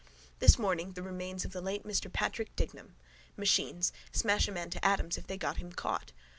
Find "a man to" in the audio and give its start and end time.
4.47-4.83